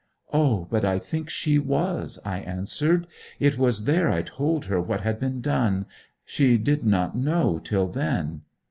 [0.33, 3.05] 'O, but I think she was,' I answered.
[3.39, 5.85] 'It was there I told her what had been done;
[6.25, 8.41] she did not know till then.'